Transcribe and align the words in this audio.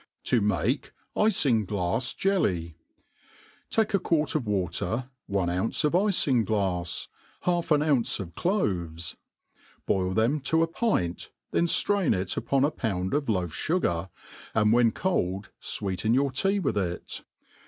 7i 0.25 0.45
ntah 0.47 0.91
Iftnghp 1.15 1.67
JtUyt 1.67 2.73
TAKE 3.69 3.93
a 3.93 3.99
quart 3.99 4.33
of 4.33 4.47
water, 4.47 5.11
one 5.27 5.47
ovnce 5.47 5.83
of 5.83 5.91
riingtafsy 5.93 7.07
half 7.41 7.69
anr 7.69 7.85
ounce 7.85 8.19
of 8.19 8.33
clove$; 8.33 9.15
boil 9.85 10.15
them 10.15 10.39
to 10.39 10.63
a 10.63 10.67
pint, 10.67 11.29
then 11.51 11.67
drain 11.67 12.15
it 12.15 12.35
upon 12.35 12.65
a 12.65 12.71
pound 12.71 13.13
of 13.13 13.29
loaf 13.29 13.51
fugar, 13.51 14.09
and 14.55 14.73
when 14.73 14.91
coM 14.91 15.43
fweeteti 15.61 16.15
your 16.15 16.31
tea 16.31 16.57
"with 16.57 16.79
it. 16.79 17.21